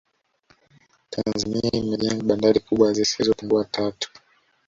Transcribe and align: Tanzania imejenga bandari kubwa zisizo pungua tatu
Tanzania 1.13 1.73
imejenga 1.81 2.27
bandari 2.29 2.59
kubwa 2.65 2.87
zisizo 2.97 3.31
pungua 3.37 3.63
tatu 3.75 4.07